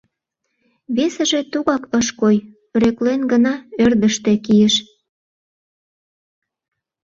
Весыже 0.95 1.41
тугак 1.51 1.83
ыш 1.99 2.07
кой, 2.19 2.37
рӧклен 2.81 3.21
гына 3.31 3.53
ӧрдыжтӧ 3.83 4.33
кийыш. 4.45 4.75